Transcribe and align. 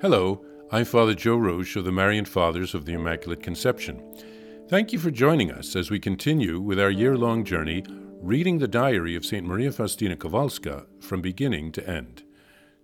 Hello, 0.00 0.44
I'm 0.72 0.84
Father 0.84 1.14
Joe 1.14 1.36
Roche 1.36 1.76
of 1.76 1.84
the 1.84 1.92
Marian 1.92 2.24
Fathers 2.24 2.74
of 2.74 2.84
the 2.84 2.92
Immaculate 2.94 3.42
Conception. 3.42 4.02
Thank 4.68 4.92
you 4.92 4.98
for 4.98 5.10
joining 5.10 5.52
us 5.52 5.76
as 5.76 5.88
we 5.88 6.00
continue 6.00 6.60
with 6.60 6.80
our 6.80 6.90
year 6.90 7.16
long 7.16 7.44
journey 7.44 7.84
reading 8.20 8.58
the 8.58 8.68
diary 8.68 9.14
of 9.14 9.24
St. 9.24 9.46
Maria 9.46 9.70
Faustina 9.70 10.16
Kowalska 10.16 10.86
from 11.00 11.22
beginning 11.22 11.70
to 11.72 11.88
end. 11.88 12.24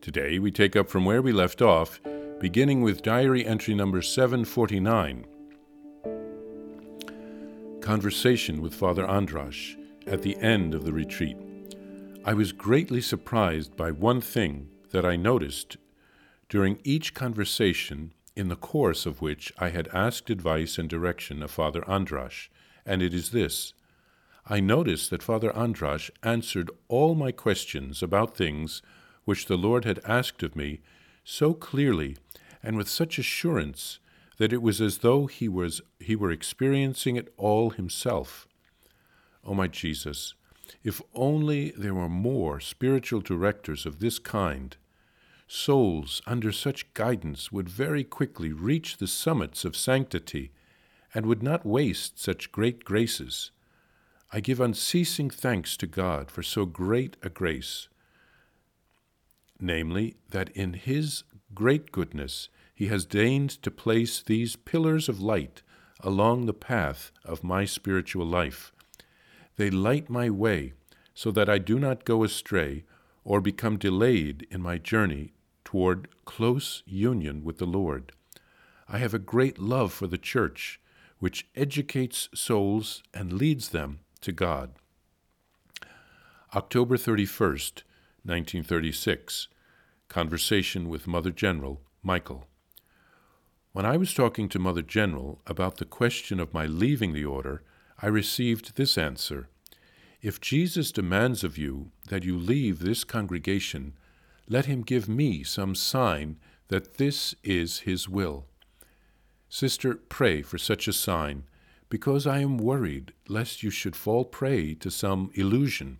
Today 0.00 0.38
we 0.38 0.52
take 0.52 0.76
up 0.76 0.88
from 0.88 1.04
where 1.04 1.20
we 1.20 1.32
left 1.32 1.60
off, 1.60 2.00
beginning 2.38 2.80
with 2.80 3.02
diary 3.02 3.44
entry 3.44 3.74
number 3.74 4.00
749 4.00 5.26
Conversation 7.82 8.62
with 8.62 8.72
Father 8.72 9.04
Andrasz 9.04 9.76
at 10.06 10.22
the 10.22 10.36
end 10.36 10.74
of 10.74 10.84
the 10.84 10.92
retreat. 10.92 11.36
I 12.24 12.34
was 12.34 12.52
greatly 12.52 13.00
surprised 13.00 13.76
by 13.76 13.90
one 13.90 14.20
thing 14.20 14.68
that 14.90 15.04
I 15.04 15.16
noticed 15.16 15.76
during 16.50 16.80
each 16.82 17.14
conversation 17.14 18.12
in 18.36 18.48
the 18.48 18.56
course 18.56 19.06
of 19.06 19.22
which 19.22 19.52
I 19.56 19.70
had 19.70 19.88
asked 19.88 20.28
advice 20.28 20.78
and 20.78 20.90
direction 20.90 21.42
of 21.42 21.50
Father 21.50 21.82
Andrasz, 21.82 22.48
and 22.84 23.00
it 23.00 23.14
is 23.14 23.30
this. 23.30 23.72
I 24.46 24.58
noticed 24.58 25.10
that 25.10 25.22
Father 25.22 25.52
Andrasz 25.52 26.10
answered 26.24 26.70
all 26.88 27.14
my 27.14 27.30
questions 27.30 28.02
about 28.02 28.36
things 28.36 28.82
which 29.24 29.46
the 29.46 29.56
Lord 29.56 29.84
had 29.84 30.00
asked 30.04 30.42
of 30.42 30.56
me 30.56 30.80
so 31.22 31.54
clearly 31.54 32.16
and 32.62 32.76
with 32.76 32.88
such 32.88 33.18
assurance 33.18 34.00
that 34.38 34.52
it 34.52 34.60
was 34.60 34.80
as 34.80 34.98
though 34.98 35.26
he 35.26 35.48
was 35.48 35.80
he 36.00 36.16
were 36.16 36.32
experiencing 36.32 37.14
it 37.14 37.32
all 37.36 37.70
himself. 37.70 38.48
O 39.44 39.50
oh 39.50 39.54
my 39.54 39.68
Jesus, 39.68 40.34
if 40.82 41.00
only 41.14 41.70
there 41.76 41.94
were 41.94 42.08
more 42.08 42.58
spiritual 42.58 43.20
directors 43.20 43.86
of 43.86 44.00
this 44.00 44.18
kind, 44.18 44.76
souls 45.50 46.22
under 46.26 46.52
such 46.52 46.92
guidance 46.94 47.50
would 47.50 47.68
very 47.68 48.04
quickly 48.04 48.52
reach 48.52 48.96
the 48.96 49.06
summits 49.06 49.64
of 49.64 49.76
sanctity 49.76 50.52
and 51.12 51.26
would 51.26 51.42
not 51.42 51.66
waste 51.66 52.18
such 52.18 52.52
great 52.52 52.84
graces. 52.84 53.50
I 54.32 54.40
give 54.40 54.60
unceasing 54.60 55.30
thanks 55.30 55.76
to 55.78 55.86
God 55.86 56.30
for 56.30 56.42
so 56.42 56.64
great 56.64 57.16
a 57.22 57.28
grace, 57.28 57.88
namely, 59.60 60.16
that 60.30 60.50
in 60.50 60.74
His 60.74 61.24
great 61.54 61.90
goodness 61.90 62.48
He 62.74 62.86
has 62.86 63.04
deigned 63.04 63.50
to 63.62 63.70
place 63.70 64.22
these 64.22 64.56
pillars 64.56 65.08
of 65.08 65.20
light 65.20 65.62
along 65.98 66.46
the 66.46 66.54
path 66.54 67.10
of 67.24 67.42
my 67.42 67.64
spiritual 67.64 68.24
life 68.24 68.72
they 69.60 69.68
light 69.68 70.08
my 70.08 70.30
way 70.30 70.72
so 71.12 71.30
that 71.30 71.50
I 71.50 71.58
do 71.58 71.78
not 71.78 72.06
go 72.06 72.24
astray 72.24 72.84
or 73.24 73.42
become 73.42 73.76
delayed 73.76 74.46
in 74.50 74.62
my 74.62 74.78
journey 74.78 75.34
toward 75.70 76.08
close 76.24 76.82
union 76.84 77.44
with 77.44 77.58
the 77.58 77.64
Lord. 77.64 78.10
I 78.88 78.98
have 78.98 79.14
a 79.14 79.20
great 79.20 79.56
love 79.56 79.92
for 79.92 80.08
the 80.08 80.18
Church, 80.18 80.80
which 81.20 81.46
educates 81.54 82.28
souls 82.34 83.04
and 83.14 83.34
leads 83.34 83.68
them 83.68 84.00
to 84.22 84.32
God. 84.32 84.72
October 86.56 86.96
31st, 86.96 87.84
1936. 88.24 89.46
Conversation 90.08 90.88
with 90.88 91.06
Mother 91.06 91.30
General 91.30 91.80
Michael. 92.02 92.48
When 93.70 93.86
I 93.86 93.96
was 93.96 94.12
talking 94.12 94.48
to 94.48 94.58
Mother 94.58 94.82
General 94.82 95.40
about 95.46 95.76
the 95.76 95.84
question 95.84 96.40
of 96.40 96.52
my 96.52 96.66
leaving 96.66 97.12
the 97.12 97.26
order, 97.26 97.62
I 98.02 98.08
received 98.08 98.74
this 98.74 98.98
answer 98.98 99.48
If 100.20 100.40
Jesus 100.40 100.90
demands 100.90 101.44
of 101.44 101.56
you 101.56 101.92
that 102.08 102.24
you 102.24 102.36
leave 102.36 102.80
this 102.80 103.04
congregation, 103.04 103.92
let 104.50 104.66
him 104.66 104.82
give 104.82 105.08
me 105.08 105.44
some 105.44 105.76
sign 105.76 106.36
that 106.68 106.94
this 106.94 107.36
is 107.44 107.80
his 107.80 108.08
will. 108.08 108.46
Sister, 109.48 109.94
pray 109.94 110.42
for 110.42 110.58
such 110.58 110.88
a 110.88 110.92
sign, 110.92 111.44
because 111.88 112.26
I 112.26 112.40
am 112.40 112.58
worried 112.58 113.12
lest 113.28 113.62
you 113.62 113.70
should 113.70 113.94
fall 113.94 114.24
prey 114.24 114.74
to 114.74 114.90
some 114.90 115.30
illusion. 115.34 115.98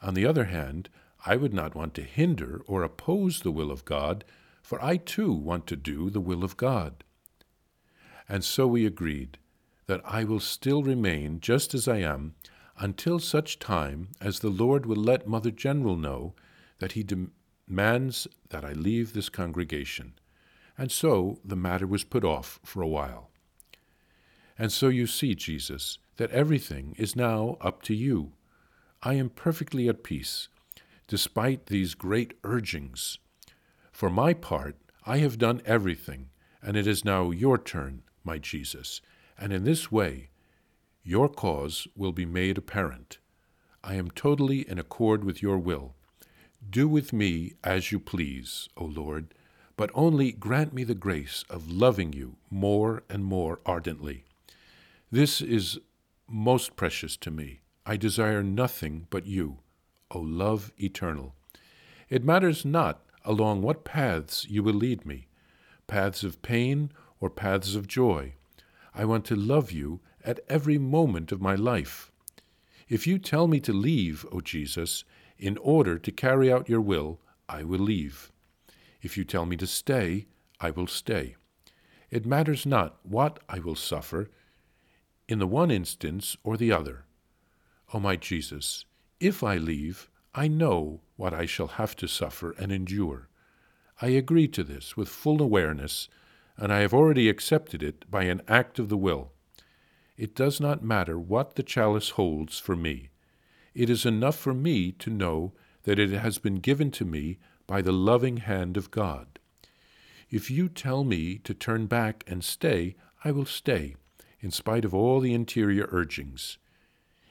On 0.00 0.14
the 0.14 0.26
other 0.26 0.44
hand, 0.44 0.88
I 1.26 1.36
would 1.36 1.52
not 1.52 1.74
want 1.74 1.92
to 1.94 2.02
hinder 2.02 2.62
or 2.66 2.82
oppose 2.82 3.40
the 3.40 3.50
will 3.50 3.70
of 3.70 3.84
God, 3.84 4.24
for 4.62 4.82
I 4.82 4.96
too 4.96 5.32
want 5.32 5.66
to 5.66 5.76
do 5.76 6.08
the 6.08 6.20
will 6.20 6.44
of 6.44 6.56
God. 6.56 7.04
And 8.28 8.44
so 8.44 8.66
we 8.66 8.86
agreed 8.86 9.38
that 9.86 10.00
I 10.04 10.24
will 10.24 10.40
still 10.40 10.82
remain 10.82 11.40
just 11.40 11.74
as 11.74 11.86
I 11.86 11.98
am 11.98 12.34
until 12.78 13.18
such 13.18 13.58
time 13.58 14.08
as 14.20 14.40
the 14.40 14.50
Lord 14.50 14.86
will 14.86 14.96
let 14.96 15.26
Mother 15.26 15.50
General 15.50 15.96
know 15.96 16.34
that 16.78 16.92
he 16.92 17.02
demands 17.68 18.26
that 18.48 18.64
I 18.64 18.72
leave 18.72 19.12
this 19.12 19.28
congregation. 19.28 20.14
And 20.76 20.90
so 20.90 21.38
the 21.44 21.56
matter 21.56 21.86
was 21.86 22.04
put 22.04 22.24
off 22.24 22.58
for 22.64 22.82
a 22.82 22.88
while. 22.88 23.30
And 24.58 24.72
so 24.72 24.88
you 24.88 25.06
see, 25.06 25.34
Jesus, 25.34 25.98
that 26.16 26.30
everything 26.30 26.94
is 26.98 27.14
now 27.14 27.56
up 27.60 27.82
to 27.82 27.94
you. 27.94 28.32
I 29.02 29.14
am 29.14 29.30
perfectly 29.30 29.88
at 29.88 30.02
peace, 30.02 30.48
despite 31.06 31.66
these 31.66 31.94
great 31.94 32.34
urgings. 32.42 33.18
For 33.92 34.10
my 34.10 34.34
part, 34.34 34.76
I 35.06 35.18
have 35.18 35.38
done 35.38 35.62
everything, 35.64 36.30
and 36.62 36.76
it 36.76 36.86
is 36.86 37.04
now 37.04 37.30
your 37.30 37.58
turn, 37.58 38.02
my 38.24 38.38
Jesus, 38.38 39.00
and 39.38 39.52
in 39.52 39.64
this 39.64 39.92
way 39.92 40.30
your 41.04 41.28
cause 41.30 41.88
will 41.96 42.12
be 42.12 42.26
made 42.26 42.58
apparent. 42.58 43.16
I 43.82 43.94
am 43.94 44.10
totally 44.10 44.68
in 44.68 44.78
accord 44.78 45.24
with 45.24 45.40
your 45.40 45.56
will. 45.56 45.94
Do 46.68 46.88
with 46.88 47.12
me 47.12 47.54
as 47.62 47.92
you 47.92 48.00
please, 48.00 48.68
O 48.76 48.84
Lord, 48.84 49.34
but 49.76 49.90
only 49.94 50.32
grant 50.32 50.72
me 50.72 50.84
the 50.84 50.94
grace 50.94 51.44
of 51.48 51.70
loving 51.70 52.12
you 52.12 52.36
more 52.50 53.02
and 53.08 53.24
more 53.24 53.60
ardently. 53.64 54.24
This 55.10 55.40
is 55.40 55.78
most 56.26 56.76
precious 56.76 57.16
to 57.18 57.30
me. 57.30 57.60
I 57.86 57.96
desire 57.96 58.42
nothing 58.42 59.06
but 59.10 59.26
you, 59.26 59.58
O 60.10 60.20
love 60.20 60.72
eternal. 60.78 61.34
It 62.08 62.24
matters 62.24 62.64
not 62.64 63.04
along 63.24 63.62
what 63.62 63.84
paths 63.84 64.46
you 64.48 64.62
will 64.62 64.74
lead 64.74 65.06
me, 65.06 65.28
paths 65.86 66.22
of 66.24 66.42
pain 66.42 66.90
or 67.20 67.30
paths 67.30 67.74
of 67.74 67.86
joy, 67.86 68.34
I 68.94 69.04
want 69.04 69.24
to 69.26 69.36
love 69.36 69.70
you 69.70 70.00
at 70.24 70.40
every 70.48 70.76
moment 70.76 71.30
of 71.30 71.40
my 71.40 71.54
life. 71.54 72.10
If 72.88 73.06
you 73.06 73.18
tell 73.18 73.46
me 73.46 73.60
to 73.60 73.72
leave, 73.72 74.26
O 74.32 74.40
Jesus, 74.40 75.04
in 75.38 75.56
order 75.58 75.98
to 75.98 76.12
carry 76.12 76.52
out 76.52 76.68
your 76.68 76.80
will, 76.80 77.20
I 77.48 77.62
will 77.62 77.78
leave. 77.78 78.32
If 79.00 79.16
you 79.16 79.24
tell 79.24 79.46
me 79.46 79.56
to 79.56 79.66
stay, 79.66 80.26
I 80.60 80.70
will 80.70 80.86
stay. 80.86 81.36
It 82.10 82.26
matters 82.26 82.66
not 82.66 82.98
what 83.02 83.38
I 83.48 83.58
will 83.58 83.76
suffer, 83.76 84.30
in 85.28 85.38
the 85.38 85.46
one 85.46 85.70
instance 85.70 86.36
or 86.42 86.56
the 86.56 86.72
other. 86.72 87.04
O 87.92 88.00
my 88.00 88.16
Jesus, 88.16 88.84
if 89.20 89.44
I 89.44 89.56
leave, 89.56 90.10
I 90.34 90.48
know 90.48 91.00
what 91.16 91.34
I 91.34 91.46
shall 91.46 91.66
have 91.66 91.94
to 91.96 92.08
suffer 92.08 92.52
and 92.52 92.72
endure. 92.72 93.28
I 94.00 94.08
agree 94.08 94.48
to 94.48 94.62
this 94.62 94.96
with 94.96 95.08
full 95.08 95.42
awareness 95.42 96.08
and 96.56 96.72
I 96.72 96.80
have 96.80 96.94
already 96.94 97.28
accepted 97.28 97.82
it 97.82 98.10
by 98.10 98.24
an 98.24 98.42
act 98.48 98.78
of 98.78 98.88
the 98.88 98.96
will. 98.96 99.32
It 100.16 100.34
does 100.34 100.60
not 100.60 100.82
matter 100.82 101.18
what 101.18 101.54
the 101.54 101.62
chalice 101.62 102.10
holds 102.10 102.58
for 102.58 102.74
me. 102.74 103.10
It 103.78 103.88
is 103.88 104.04
enough 104.04 104.36
for 104.36 104.54
me 104.54 104.90
to 104.90 105.08
know 105.08 105.52
that 105.84 106.00
it 106.00 106.10
has 106.10 106.38
been 106.38 106.56
given 106.56 106.90
to 106.90 107.04
me 107.04 107.38
by 107.68 107.80
the 107.80 107.92
loving 107.92 108.38
hand 108.38 108.76
of 108.76 108.90
God. 108.90 109.38
If 110.30 110.50
you 110.50 110.68
tell 110.68 111.04
me 111.04 111.38
to 111.44 111.54
turn 111.54 111.86
back 111.86 112.24
and 112.26 112.42
stay, 112.42 112.96
I 113.22 113.30
will 113.30 113.46
stay, 113.46 113.94
in 114.40 114.50
spite 114.50 114.84
of 114.84 114.96
all 114.96 115.20
the 115.20 115.32
interior 115.32 115.88
urgings. 115.92 116.58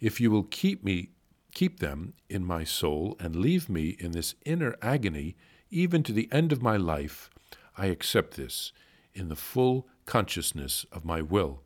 If 0.00 0.18
you 0.18 0.30
will 0.30 0.44
keep 0.44 0.82
me 0.82 1.10
keep 1.52 1.80
them 1.80 2.14
in 2.30 2.46
my 2.46 2.64
soul 2.64 3.18
and 3.20 3.36
leave 3.36 3.68
me 3.68 3.94
in 3.98 4.12
this 4.12 4.34
inner 4.46 4.76
agony 4.80 5.36
even 5.70 6.02
to 6.04 6.12
the 6.12 6.30
end 6.32 6.52
of 6.52 6.62
my 6.62 6.78
life, 6.78 7.28
I 7.76 7.86
accept 7.86 8.38
this 8.38 8.72
in 9.12 9.28
the 9.28 9.36
full 9.36 9.88
consciousness 10.06 10.86
of 10.90 11.04
my 11.04 11.20
will 11.20 11.60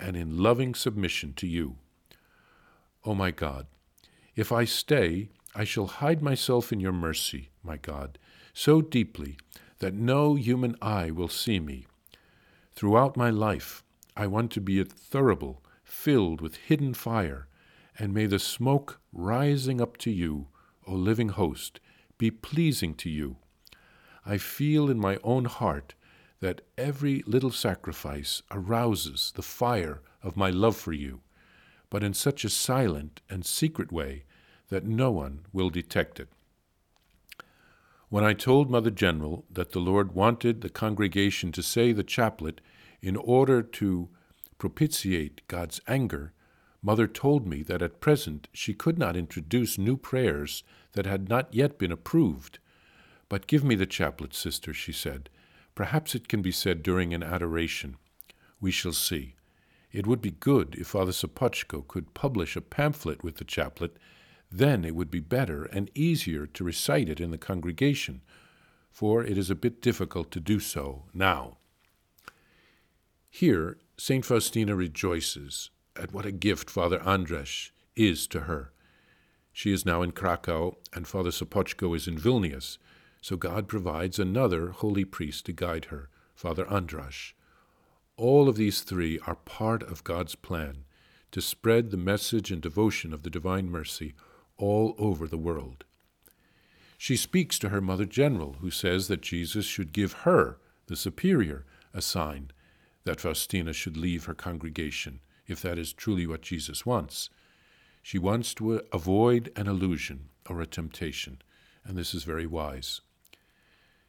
and 0.00 0.16
in 0.16 0.42
loving 0.42 0.74
submission 0.74 1.32
to 1.34 1.46
you. 1.46 1.76
O 3.04 3.12
oh 3.12 3.14
my 3.14 3.30
God, 3.30 3.68
if 4.36 4.52
I 4.52 4.64
stay, 4.64 5.30
I 5.54 5.64
shall 5.64 5.86
hide 5.86 6.22
myself 6.22 6.72
in 6.72 6.78
your 6.78 6.92
mercy, 6.92 7.48
my 7.64 7.78
God, 7.78 8.18
so 8.52 8.82
deeply 8.82 9.38
that 9.78 9.94
no 9.94 10.34
human 10.34 10.76
eye 10.82 11.10
will 11.10 11.28
see 11.28 11.58
me. 11.58 11.86
Throughout 12.74 13.16
my 13.16 13.30
life, 13.30 13.82
I 14.14 14.26
want 14.26 14.52
to 14.52 14.60
be 14.60 14.78
a 14.78 14.84
thurible 14.84 15.62
filled 15.82 16.40
with 16.42 16.56
hidden 16.56 16.92
fire, 16.92 17.48
and 17.98 18.12
may 18.12 18.26
the 18.26 18.38
smoke 18.38 19.00
rising 19.12 19.80
up 19.80 19.96
to 19.98 20.10
you, 20.10 20.48
O 20.86 20.94
living 20.94 21.30
host, 21.30 21.80
be 22.18 22.30
pleasing 22.30 22.94
to 22.94 23.08
you. 23.08 23.36
I 24.26 24.38
feel 24.38 24.90
in 24.90 24.98
my 24.98 25.18
own 25.24 25.46
heart 25.46 25.94
that 26.40 26.60
every 26.76 27.22
little 27.26 27.50
sacrifice 27.50 28.42
arouses 28.50 29.32
the 29.34 29.42
fire 29.42 30.02
of 30.22 30.36
my 30.36 30.50
love 30.50 30.76
for 30.76 30.92
you, 30.92 31.20
but 31.96 32.04
in 32.04 32.12
such 32.12 32.44
a 32.44 32.50
silent 32.50 33.22
and 33.30 33.46
secret 33.46 33.90
way 33.90 34.24
that 34.68 34.84
no 34.84 35.10
one 35.10 35.40
will 35.50 35.70
detect 35.70 36.20
it. 36.20 36.28
When 38.10 38.22
I 38.22 38.34
told 38.34 38.70
Mother 38.70 38.90
General 38.90 39.46
that 39.50 39.72
the 39.72 39.78
Lord 39.78 40.14
wanted 40.14 40.60
the 40.60 40.68
congregation 40.68 41.52
to 41.52 41.62
say 41.62 41.92
the 41.92 42.04
chaplet 42.04 42.60
in 43.00 43.16
order 43.16 43.62
to 43.62 44.10
propitiate 44.58 45.40
God's 45.48 45.80
anger, 45.88 46.34
Mother 46.82 47.06
told 47.06 47.46
me 47.46 47.62
that 47.62 47.80
at 47.80 48.02
present 48.02 48.48
she 48.52 48.74
could 48.74 48.98
not 48.98 49.16
introduce 49.16 49.78
new 49.78 49.96
prayers 49.96 50.64
that 50.92 51.06
had 51.06 51.30
not 51.30 51.54
yet 51.54 51.78
been 51.78 51.92
approved. 51.92 52.58
But 53.30 53.46
give 53.46 53.64
me 53.64 53.74
the 53.74 53.86
chaplet, 53.86 54.34
sister, 54.34 54.74
she 54.74 54.92
said. 54.92 55.30
Perhaps 55.74 56.14
it 56.14 56.28
can 56.28 56.42
be 56.42 56.52
said 56.52 56.82
during 56.82 57.14
an 57.14 57.22
adoration. 57.22 57.96
We 58.60 58.70
shall 58.70 58.92
see. 58.92 59.35
It 59.96 60.06
would 60.06 60.20
be 60.20 60.32
good 60.32 60.74
if 60.78 60.88
Father 60.88 61.10
Sopocko 61.10 61.88
could 61.88 62.12
publish 62.12 62.54
a 62.54 62.60
pamphlet 62.60 63.24
with 63.24 63.36
the 63.36 63.44
chaplet 63.44 63.96
then 64.50 64.84
it 64.84 64.94
would 64.94 65.10
be 65.10 65.20
better 65.20 65.64
and 65.64 65.90
easier 65.94 66.46
to 66.46 66.64
recite 66.64 67.08
it 67.08 67.18
in 67.18 67.30
the 67.30 67.38
congregation, 67.38 68.20
for 68.90 69.24
it 69.24 69.38
is 69.38 69.48
a 69.48 69.54
bit 69.54 69.80
difficult 69.80 70.30
to 70.30 70.38
do 70.38 70.60
so 70.60 71.04
now. 71.14 71.56
Here, 73.30 73.78
St. 73.96 74.22
Faustina 74.22 74.76
rejoices 74.76 75.70
at 75.96 76.12
what 76.12 76.26
a 76.26 76.30
gift 76.30 76.68
Father 76.68 76.98
Andrasz 76.98 77.70
is 77.96 78.26
to 78.28 78.40
her. 78.40 78.72
She 79.50 79.72
is 79.72 79.86
now 79.86 80.02
in 80.02 80.12
Krakow, 80.12 80.76
and 80.92 81.08
Father 81.08 81.30
Sopocko 81.30 81.96
is 81.96 82.06
in 82.06 82.18
Vilnius, 82.18 82.76
so 83.22 83.36
God 83.36 83.66
provides 83.66 84.18
another 84.18 84.72
holy 84.72 85.06
priest 85.06 85.46
to 85.46 85.52
guide 85.52 85.86
her, 85.86 86.10
Father 86.34 86.66
Andrasz. 86.66 87.32
All 88.16 88.48
of 88.48 88.56
these 88.56 88.80
three 88.80 89.18
are 89.26 89.34
part 89.34 89.82
of 89.82 90.04
God's 90.04 90.34
plan 90.34 90.84
to 91.32 91.42
spread 91.42 91.90
the 91.90 91.98
message 91.98 92.50
and 92.50 92.62
devotion 92.62 93.12
of 93.12 93.22
the 93.22 93.30
Divine 93.30 93.68
Mercy 93.70 94.14
all 94.56 94.94
over 94.98 95.26
the 95.26 95.36
world. 95.36 95.84
She 96.96 97.16
speaks 97.16 97.58
to 97.58 97.68
her 97.68 97.82
Mother 97.82 98.06
General, 98.06 98.54
who 98.60 98.70
says 98.70 99.08
that 99.08 99.20
Jesus 99.20 99.66
should 99.66 99.92
give 99.92 100.12
her, 100.24 100.58
the 100.86 100.96
superior, 100.96 101.66
a 101.92 102.00
sign 102.00 102.52
that 103.04 103.20
Faustina 103.20 103.74
should 103.74 103.98
leave 103.98 104.24
her 104.24 104.34
congregation, 104.34 105.20
if 105.46 105.60
that 105.60 105.78
is 105.78 105.92
truly 105.92 106.26
what 106.26 106.40
Jesus 106.40 106.86
wants. 106.86 107.28
She 108.02 108.18
wants 108.18 108.54
to 108.54 108.80
avoid 108.92 109.52
an 109.56 109.66
illusion 109.66 110.30
or 110.48 110.62
a 110.62 110.66
temptation, 110.66 111.42
and 111.84 111.98
this 111.98 112.14
is 112.14 112.24
very 112.24 112.46
wise. 112.46 113.02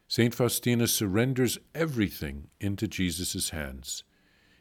St. 0.10 0.34
Faustina 0.34 0.88
surrenders 0.88 1.58
everything 1.76 2.48
into 2.62 2.88
Jesus' 2.88 3.50
hands. 3.50 4.04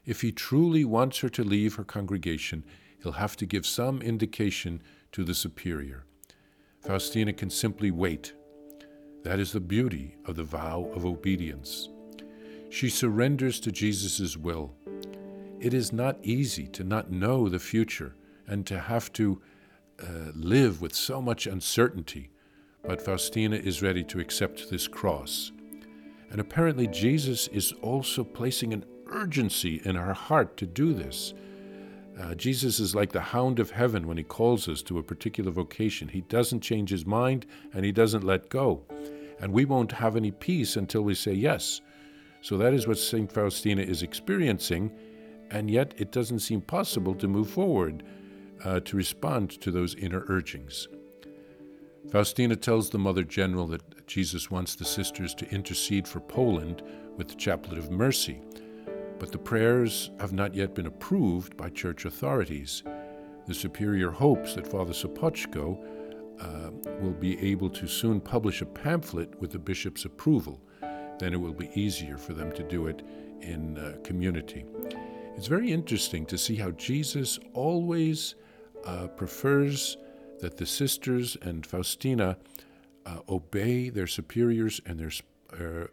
If 0.05 0.21
he 0.21 0.33
truly 0.33 0.85
wants 0.85 1.19
her 1.21 1.29
to 1.31 1.45
leave 1.45 1.75
her 1.75 1.85
congregation, 1.85 2.65
he'll 3.03 3.13
have 3.13 3.37
to 3.37 3.47
give 3.47 3.65
some 3.65 4.03
indication 4.03 4.83
to 5.13 5.23
the 5.23 5.35
superior. 5.35 6.05
Faustina 6.81 7.33
can 7.33 7.51
simply 7.51 7.91
wait. 7.91 8.33
That 9.23 9.39
is 9.39 9.53
the 9.53 9.61
beauty 9.61 10.17
of 10.25 10.37
the 10.37 10.45
vow 10.45 10.91
of 10.95 11.07
obedience. 11.07 11.89
She 12.71 12.89
surrenders 12.89 13.61
to 13.61 13.73
Jesus' 13.73 14.37
will. 14.37 14.75
It 15.61 15.73
is 15.73 15.93
not 15.93 16.19
easy 16.23 16.67
to 16.69 16.85
not 16.85 17.11
know 17.11 17.49
the 17.49 17.59
future 17.59 18.15
and 18.47 18.67
to 18.67 18.79
have 18.79 19.13
to 19.15 19.41
uh, 20.03 20.33
live 20.35 20.81
with 20.81 20.95
so 20.95 21.23
much 21.23 21.47
uncertainty, 21.47 22.31
but 22.87 23.03
Faustina 23.03 23.57
is 23.57 23.83
ready 23.83 24.05
to 24.05 24.21
accept 24.21 24.71
this 24.71 24.87
cross. 24.87 25.53
And 26.31 26.41
apparently, 26.41 26.87
Jesus 26.87 27.49
is 27.49 27.73
also 27.83 28.25
placing 28.25 28.73
an 28.73 28.85
urgency 29.09 29.81
in 29.85 29.97
her 29.97 30.13
heart 30.13 30.57
to 30.59 30.67
do 30.67 30.93
this. 30.93 31.35
Uh, 32.21 32.35
Jesus 32.35 32.81
is 32.81 32.95
like 32.95 33.13
the 33.13 33.21
hound 33.21 33.59
of 33.59 33.71
heaven 33.71 34.07
when 34.07 34.17
he 34.17 34.23
calls 34.23 34.69
us 34.69 34.83
to 34.83 34.99
a 34.99 35.03
particular 35.03 35.51
vocation. 35.51 36.09
He 36.09 36.23
doesn't 36.23 36.61
change 36.61 36.91
his 36.91 37.05
mind 37.05 37.47
and 37.75 37.85
he 37.85 37.93
doesn't 37.93 38.25
let 38.25 38.49
go. 38.49 38.85
And 39.41 39.53
we 39.53 39.65
won't 39.67 39.93
have 39.93 40.17
any 40.17 40.31
peace 40.31 40.77
until 40.77 41.03
we 41.03 41.15
say 41.15 41.33
yes. 41.33 41.83
So 42.41 42.57
that 42.59 42.73
is 42.73 42.87
what 42.87 42.99
St. 42.99 43.31
Faustina 43.31 43.83
is 43.83 44.03
experiencing, 44.03 44.93
and 45.51 45.71
yet 45.71 45.95
it 45.99 46.13
doesn't 46.13 46.39
seem 46.41 46.61
possible 46.61 47.15
to 47.17 47.29
move 47.29 47.51
forward 47.51 48.05
uh, 48.65 48.81
to 48.81 48.97
respond 48.97 49.51
to 49.61 49.71
those 49.71 49.95
inner 49.97 50.25
urgings. 50.29 50.89
Faustina 52.11 52.57
tells 52.57 52.91
the 52.91 52.99
Mother 52.99 53.25
General 53.25 53.67
that 53.69 54.07
Jesus 54.07 54.51
wants 54.51 54.75
the 54.75 54.85
sisters 54.85 55.35
to 55.35 55.49
intercede 55.51 56.07
for 56.07 56.21
Poland 56.21 56.83
with 57.17 57.29
the 57.29 57.35
Chaplet 57.35 57.79
of 57.79 57.91
Mercy 57.91 58.41
but 59.19 59.33
the 59.33 59.39
prayers 59.39 60.11
have 60.21 60.33
not 60.33 60.55
yet 60.55 60.75
been 60.75 60.87
approved 60.87 61.57
by 61.57 61.69
church 61.71 62.05
authorities. 62.05 62.83
The 63.47 63.55
Superior 63.55 64.11
hopes 64.11 64.55
that 64.55 64.67
Father 64.67 64.93
Sopocko 64.93 65.79
uh, 66.41 66.71
will 67.01 67.13
be 67.13 67.39
able 67.41 67.71
to 67.71 67.87
soon 67.87 68.21
publish 68.21 68.61
a 68.61 68.67
pamphlet 68.67 69.39
with 69.41 69.51
the 69.51 69.59
bishop's 69.59 70.05
approval. 70.05 70.61
Then 71.19 71.33
it 71.33 71.41
will 71.41 71.55
be 71.55 71.71
easier 71.75 72.19
for 72.19 72.35
them 72.35 72.53
to 72.53 72.63
do 72.63 72.89
it 72.89 73.03
in 73.41 73.79
uh, 73.79 73.97
community. 74.05 74.67
It's 75.35 75.47
very 75.47 75.73
interesting 75.73 76.27
to 76.27 76.37
see 76.37 76.57
how 76.57 76.73
Jesus 76.73 77.39
always 77.55 78.35
uh, 78.85 79.07
prefers 79.09 79.97
that 80.41 80.57
the 80.57 80.67
sisters 80.67 81.37
and 81.43 81.67
Faustina 81.67 82.37
uh, 83.05 83.19
obey 83.29 83.89
their 83.89 84.07
superiors 84.07 84.81
and 84.87 84.99
their 84.99 85.11
uh, 85.53 85.87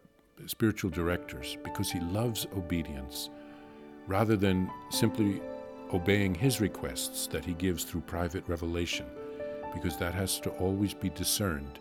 spiritual 0.46 0.90
directors 0.90 1.56
because 1.62 1.90
he 1.90 2.00
loves 2.00 2.46
obedience 2.56 3.30
rather 4.06 4.36
than 4.36 4.70
simply 4.90 5.40
obeying 5.92 6.34
his 6.34 6.60
requests 6.60 7.26
that 7.28 7.44
he 7.44 7.54
gives 7.54 7.84
through 7.84 8.00
private 8.00 8.44
revelation 8.48 9.06
because 9.72 9.96
that 9.96 10.12
has 10.12 10.40
to 10.40 10.50
always 10.50 10.92
be 10.92 11.08
discerned 11.10 11.78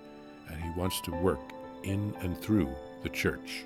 and 0.50 0.62
he 0.62 0.70
wants 0.78 1.02
to 1.02 1.12
work 1.12 1.52
in 1.84 2.14
and 2.22 2.38
through 2.40 2.70
the 3.02 3.10
church. 3.10 3.66